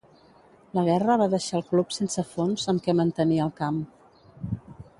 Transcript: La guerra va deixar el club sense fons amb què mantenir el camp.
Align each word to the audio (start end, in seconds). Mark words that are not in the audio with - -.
La 0.77 0.83
guerra 0.87 1.17
va 1.23 1.27
deixar 1.33 1.59
el 1.59 1.67
club 1.73 1.93
sense 1.97 2.25
fons 2.31 2.65
amb 2.73 2.85
què 2.87 2.95
mantenir 3.01 3.39
el 3.45 3.53
camp. 3.61 3.79